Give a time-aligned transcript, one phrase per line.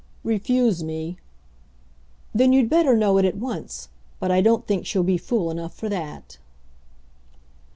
[0.23, 1.17] "Refuse me."
[2.33, 3.89] "Then you'd better know it at once.
[4.19, 6.39] But I don't think she'll be fool enough for that."